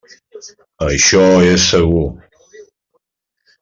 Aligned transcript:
Això 0.85 1.23
és 1.51 1.69
segur. 1.77 2.05